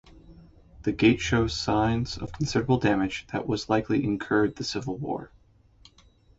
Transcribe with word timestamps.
The 0.81 0.93
gate 0.93 1.19
shows 1.21 1.55
signs 1.55 2.17
of 2.17 2.31
considerable 2.31 2.79
damage 2.79 3.27
that 3.33 3.45
was 3.45 3.69
likely 3.69 4.03
incurred 4.03 4.55
the 4.55 4.63
civil 4.63 4.97
war. 4.97 5.31